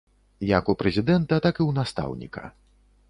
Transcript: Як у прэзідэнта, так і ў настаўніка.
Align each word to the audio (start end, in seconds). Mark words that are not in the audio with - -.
Як 0.51 0.71
у 0.73 0.73
прэзідэнта, 0.79 1.39
так 1.47 1.55
і 1.61 1.63
ў 1.69 1.81
настаўніка. 1.81 2.43